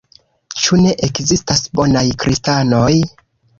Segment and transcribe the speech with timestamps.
[0.63, 2.91] Ĉu ne ekzistas bonaj kristanoj?